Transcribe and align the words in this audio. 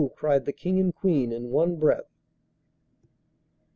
cried 0.15 0.45
the 0.45 0.51
King 0.51 0.79
and 0.79 0.95
Queen 0.95 1.31
in 1.31 1.51
one 1.51 1.75
breath. 1.75 2.09